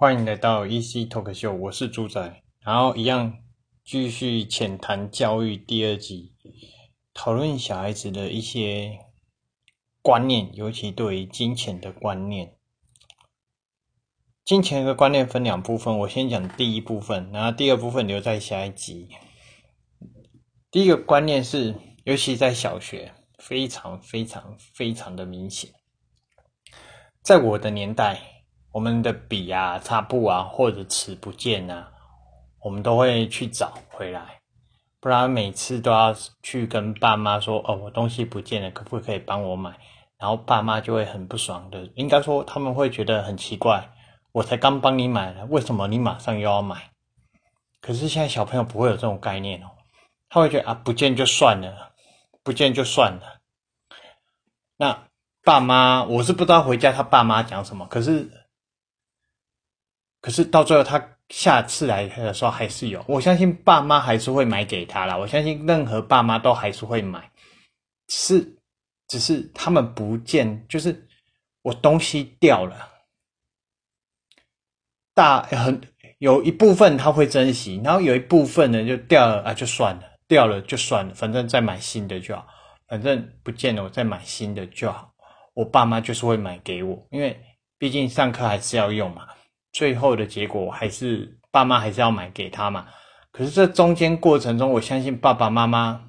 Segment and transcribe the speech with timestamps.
[0.00, 3.38] 欢迎来到 EC Talk Show，我是猪仔，然后一样
[3.84, 6.36] 继续浅谈教育第二集，
[7.12, 9.00] 讨论小孩子的一些
[10.00, 12.56] 观念，尤其对于金钱的观念。
[14.44, 19.08] 金钱的观念分两部分，我先讲第一部分，然后第二部分留在下一集。
[20.70, 21.74] 第一个观念是，
[22.04, 25.72] 尤其在小学，非常非常非常的明显，
[27.20, 28.37] 在我的年代。
[28.70, 31.90] 我们的笔啊、擦布啊或者尺不见啊，
[32.62, 34.40] 我们都会去找回来，
[35.00, 39.76] 不然每次都要去跟爸妈说：“哦，我东西不见了，可不可以帮我买？”
[40.18, 43.88] 然后爸妈就会很不爽的，应该说他们会觉得很奇怪
[44.32, 46.90] ：“我才刚帮你买了，为什么你马上又要买？”
[47.80, 49.70] 可是现在小朋友不会有这种概念哦，
[50.28, 51.92] 他会觉得啊，不见就算了，
[52.44, 53.38] 不见就算了。
[54.76, 55.08] 那
[55.42, 58.30] 爸妈，我是不知道回家他爸妈讲什么，可是。
[60.28, 63.02] 可是到最后，他下次来的时候还是有。
[63.08, 65.16] 我相信爸妈还是会买给他啦。
[65.16, 67.30] 我相信任何爸妈都还是会买，
[68.08, 68.58] 是
[69.06, 71.08] 只是他们不见，就是
[71.62, 72.90] 我东西掉了，
[75.14, 75.80] 大很
[76.18, 82.46] 有一部分他会珍惜，然后有一部分呢就掉了啊，就算了，掉了就算了，反正再买新的就好，
[82.86, 85.10] 反正不见了我再买新的就好。
[85.54, 87.40] 我爸妈就是会买给我，因为
[87.78, 89.26] 毕竟上课还是要用嘛。
[89.78, 92.88] 最后的结果还是爸妈还是要买给他嘛？
[93.30, 96.00] 可是这中间过程中，我相信爸爸妈妈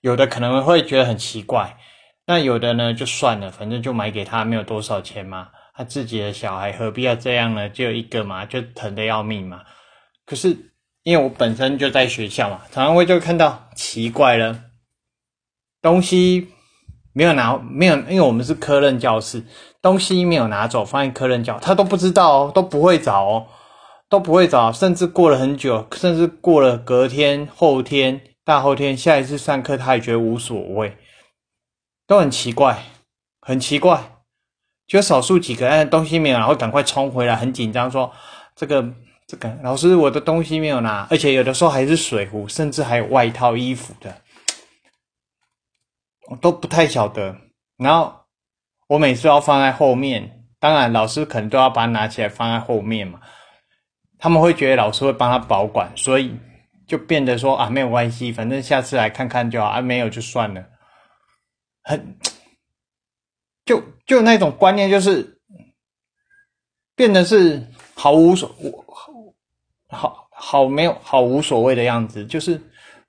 [0.00, 1.78] 有的可能会觉得很奇怪，
[2.26, 7.68] 那有的呢就算了，反正就买给他，没有多少钱嘛，他自己的小孩何必要这样呢？
[7.70, 9.62] 就一个嘛，就疼得要命嘛。
[10.24, 10.48] 可是
[11.04, 14.60] 因为我本身就在学校嘛，常常会就看到奇怪了，
[15.80, 16.48] 东西
[17.16, 19.42] 没有拿，没有，因为我们是科任教室。
[19.80, 23.46] 东西没有拿走，放在客任教，他都不知道哦，都不会找哦，
[24.10, 30.94] 都不会找，甚至过了很久，甚至过了隔天、后天、大后天，下一次上课他也觉得无所谓，
[32.06, 32.82] 都很奇怪，
[33.40, 34.18] 很奇怪，
[34.86, 38.12] 就少数几个哎东西没有然后赶快冲回来，很紧张说
[38.54, 38.86] ：“这个
[39.26, 44.14] 这个老师，我的东西没有拿，而且有的时候还是水壶，甚至还有外套、衣服的，
[46.28, 47.36] 我都不太晓得。”
[47.78, 48.14] 然后。
[48.88, 53.20] 我每次要放在后面，当然老师可能都要把它拿起来放在后面嘛。
[54.16, 56.32] 他们会觉得老师会帮他保管，所以
[56.86, 60.64] 就变得说啊没有关系，反正下次来看看就好啊，没有就算了。
[61.82, 62.16] 很
[63.64, 65.36] 就就那种观念，就是
[66.94, 67.66] 变得是
[67.96, 68.48] 毫无所
[69.88, 72.62] 好好没有好无所谓的样子，就是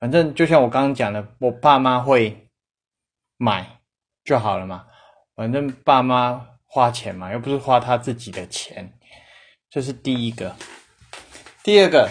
[0.00, 2.49] 反正就像我刚刚讲的，我爸妈会
[3.40, 3.80] 买
[4.22, 4.84] 就好了嘛。
[5.34, 8.92] 反正爸妈花钱嘛，又不是花他自己的钱，
[9.70, 10.54] 这是第一个。
[11.64, 12.10] 第二个，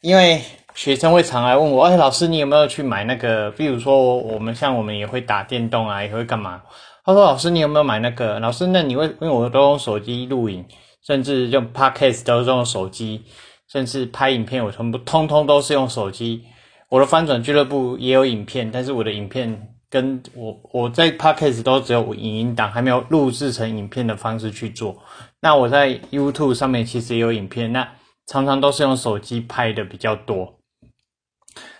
[0.00, 0.42] 因为
[0.74, 3.52] 学生会常来问我，哎，老师你有没有去买那个？
[3.52, 6.60] 比如说我们像我们也会打电动啊，也会干嘛？
[7.04, 8.40] 他说，老师你有没有买那个？
[8.40, 10.66] 老师那你会因为我都用手机录影，
[11.06, 13.24] 甚至用 podcast 都是用手机，
[13.70, 16.44] 甚至拍影片我全部通通都是用手机。
[16.88, 19.68] 我的翻转俱乐部也有影片，但是我的影片。
[19.92, 24.96] 跟我我在 podcast 都只有影音档，还没有录制成影片的方式去做。
[25.38, 27.86] 那我在 YouTube 上面其实也有影片，那
[28.26, 30.54] 常常都是用手机拍的比较多。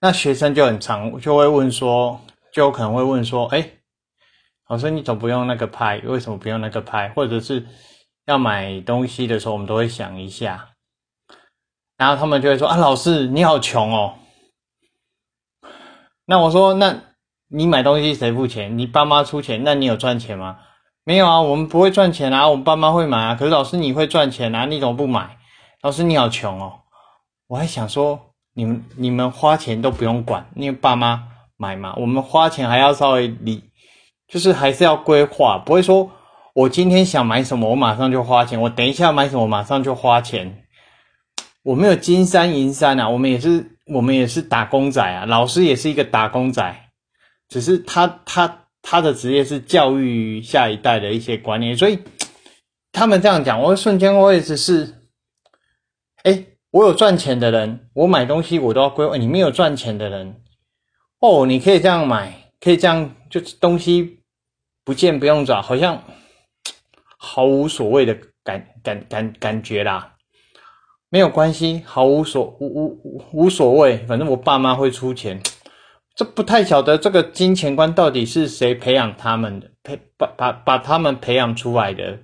[0.00, 2.20] 那学生就很常就会问说，
[2.52, 3.70] 就可能会问说，哎，
[4.68, 5.96] 老师你怎么不用那个拍？
[6.04, 7.08] 为什么不用那个拍？
[7.16, 7.66] 或者是
[8.26, 10.72] 要买东西的时候，我们都会想一下。
[11.96, 14.16] 然后他们就会说啊，老师你好穷哦。
[16.26, 17.13] 那我说那。
[17.56, 18.76] 你买东西谁付钱？
[18.76, 19.62] 你爸妈出钱？
[19.62, 20.56] 那你有赚钱吗？
[21.04, 23.36] 没有啊，我们不会赚钱啊，我们爸妈会买啊。
[23.36, 25.36] 可是老师你会赚钱啊，你怎么不买？
[25.80, 26.80] 老师你好穷哦，
[27.46, 28.18] 我还想说
[28.54, 31.94] 你们你们花钱都不用管，因为爸妈买嘛。
[31.96, 33.62] 我们花钱还要稍微理，
[34.26, 36.10] 就是还是要规划，不会说
[36.54, 40.64] 我今天想买什么，我马上就花钱；我等一下买什么，马上就花钱。
[41.62, 46.80] 我没有金山银山啊，我们也是我们也是打工仔啊，老师也是一个打工仔。
[47.48, 51.98] 只是他他他的职业是教育下一代的一些观念，所以
[52.92, 54.94] 他们这样讲，我瞬间我也只是，
[56.24, 59.16] 哎，我有赚钱的人，我买东西我都要规划。
[59.16, 60.42] 你没有赚钱的人，
[61.20, 64.20] 哦，你可以这样买，可以这样，就是东西
[64.84, 66.02] 不见不用找，好像
[67.16, 70.14] 毫无所谓的感感感感觉啦，
[71.08, 75.40] 没有关系，毫无所无无无所谓，反正我爸妈会出钱。
[76.14, 82.20] 这不太晓得这个金钱观到底是谁培养他们的，培把把把他们培养出来的，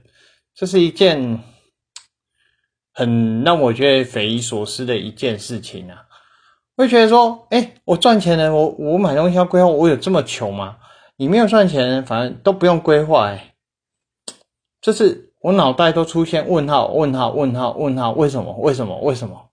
[0.55, 1.41] 这是一件
[2.93, 6.07] 很让我觉得匪夷所思的一件事情啊！
[6.77, 10.79] 会觉得说，哎，我赚钱了，我我买东西要规划，我有这么穷吗？
[11.17, 13.55] 你没有赚钱，反正都不用规划，哎，
[14.81, 18.57] 这是我脑袋都出现问号，问号，问号，问号，为什么？
[18.59, 18.99] 为什么？
[19.01, 19.51] 为什么？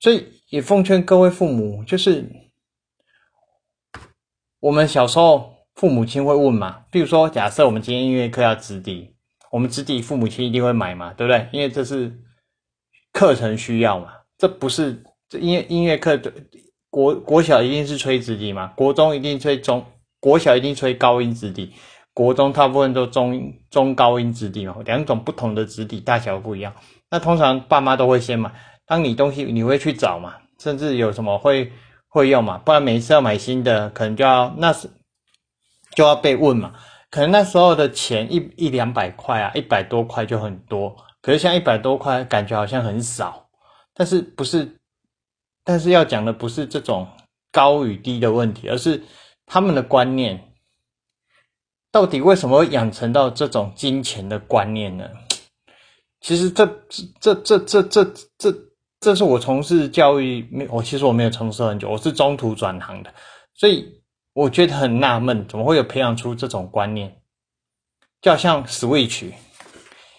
[0.00, 2.24] 所以也奉劝各位父母，就是
[4.62, 9.12] 我们小时候父母亲会问嘛，比如说，假设我们今天音乐课要直笛，
[9.50, 11.48] 我们直笛父母亲一定会买嘛，对不对？
[11.50, 12.16] 因为这是
[13.12, 16.32] 课程需要嘛，这不是这音音乐课的
[16.90, 19.84] 国国小一定是吹直笛嘛，国中一定吹中。
[20.20, 21.72] 国小一定吹高音质笛，
[22.14, 26.72] 国中大部分都中中高音质地嘛，两种不同的质地大小不一样。
[27.10, 28.52] 那通常爸妈都会先买，
[28.86, 31.72] 当你东西你会去找嘛，甚至有什么会
[32.12, 34.88] 会用嘛，不然每一次要买新的，可能就要那是
[35.96, 36.74] 就要被问嘛。
[37.10, 43.48] 可能那时候的钱一一两百块啊，一百多块就很多，可是像一百多块感觉好像很少，
[43.94, 44.78] 但是不是？
[45.64, 47.08] 但是要讲的不是这种
[47.50, 49.02] 高与低的问题，而是。
[49.44, 50.54] 他们的观念
[51.90, 55.10] 到底为什么会养成到这种金钱的观念呢？
[56.20, 56.64] 其实这
[57.20, 58.04] 这这这这这
[58.38, 58.54] 这
[59.02, 63.12] 这是我从事教育没我其实我没有从事很久，我是中途转行的，
[63.52, 63.84] 所以
[64.32, 67.12] 我觉得很纳闷，怎么会有培养出这种观念？
[68.20, 69.24] 就好像 Switch，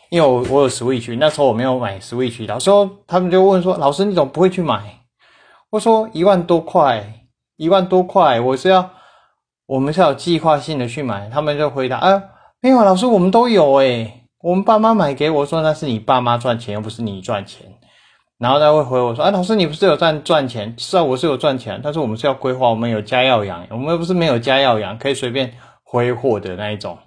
[0.09, 2.69] 因为我我有 Switch，那时候我没有买 Switch，老师
[3.07, 5.05] 他们就问说：“老师你怎么不会去买？”
[5.71, 7.25] 我说：“一万多块，
[7.55, 8.91] 一万多块，我是要。”
[9.65, 12.21] 我们是有计划性的去买，他们就回答：“啊，
[12.59, 17.72] 没有，老师，我们都有诶，我们爸妈买给我说那是你爸妈赚钱，又不是你赚钱。”
[18.43, 20.75] 然后他会回我说：“啊，老师，你不是有赚赚钱？
[20.77, 26.97] 是啊，我是有赚钱，但是我们是要规划，我们有家要养，我们又不是没有家要养，可以随便挥霍的那一种。”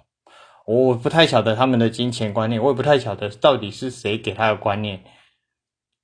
[0.65, 5.01] 我不太晓得他们的金钱观念，我也不太晓得到底是谁给他的观念。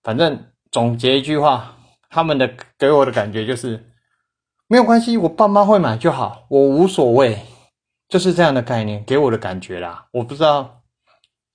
[0.03, 1.77] 反正总结一句话，
[2.11, 3.89] 他们的给我的感觉就是。
[4.67, 7.39] 没有关系，我爸妈会买就好，我无所谓，
[8.07, 10.05] 就是这样的概念给我的感觉啦。
[10.11, 10.82] 我不知道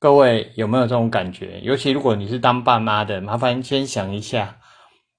[0.00, 4.60] 各位有没有这种感觉，尤其如果你是当爸妈的，麻烦先想一下，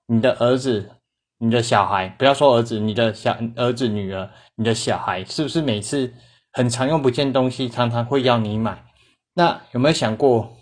[0.07, 0.91] 你的儿子、
[1.39, 6.13] 你的小孩，不要说儿子，你的小儿子、女儿、你的小孩，是不是每次
[6.53, 8.85] 很常用不见东西，常常会要你买？
[9.33, 10.55] 那有没有想过，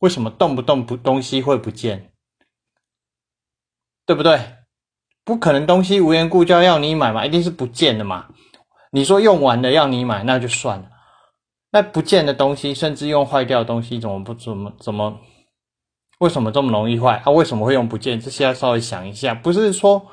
[0.00, 2.10] 为什么动不动不东西会不见？
[4.04, 4.40] 对不对？
[5.24, 8.26] 不可能东西无缘故就要你买嘛，一定是不见的嘛。
[8.90, 10.88] 你说用完了要你买，那就算了。
[11.72, 15.18] 那不见的东西，甚至用坏掉的东西，怎么不怎么怎么？
[16.18, 17.16] 为什么这么容易坏？
[17.24, 18.20] 啊，为什么会用不见？
[18.20, 19.34] 这些要稍微想一下。
[19.34, 20.06] 不是说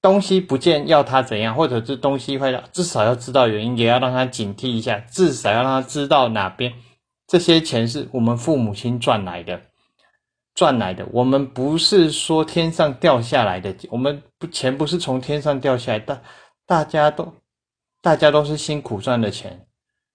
[0.00, 6.72] 东西不见要他怎样，或者是东西坏掉，至少要知道原因，也要让他警惕一下，至少要让他知道哪边
[7.28, 9.60] 这些钱是我们父母亲赚来的。
[10.54, 16.22] 赚来的，我们不是说天上掉下来的，我们不钱不是从天上掉下来，大
[16.66, 17.32] 大家都
[18.02, 19.66] 大家都是辛苦赚的钱，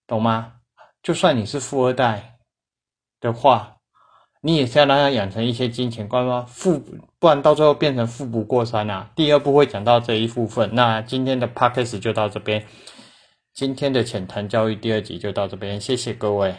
[0.08, 0.54] 懂吗？
[1.04, 2.38] 就算你是富二代
[3.20, 3.76] 的话，
[4.42, 6.46] 你也是要让他养成一些金钱观吗？
[6.48, 6.82] 富
[7.20, 9.12] 不然到最后变成富不过三啊。
[9.16, 12.66] 第二部会讲到这一部分，那今天的 podcast 就到这边，
[13.54, 16.56] 今天的浅谈教育第二集就到这边，谢谢各位。